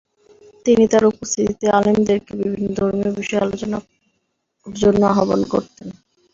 তিনি 0.65 0.83
তার 0.87 1.03
উপস্থিতিতে 1.11 1.65
আলেমদেরকে 1.77 2.31
বিভিন্ন 2.43 2.67
ধর্মীয় 2.79 3.11
বিষয়ে 3.19 3.43
আলোচনার 3.45 3.83
জন্য 4.67 5.01
আহ্বান 5.11 5.41
করতেন। 5.53 5.87